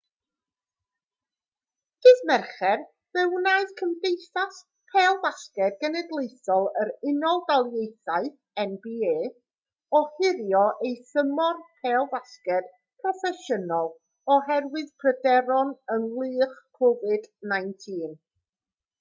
[2.05, 2.79] ddydd mercher
[3.17, 4.57] fe wnaeth cymdeithas
[4.93, 8.31] pêl-fasged genedlaethol yr unol daleithiau
[8.65, 9.29] nba
[10.01, 12.73] ohirio ei thymor pêl-fasged
[13.05, 13.93] proffesiynol
[14.39, 18.21] oherwydd pryderon ynghylch covid-19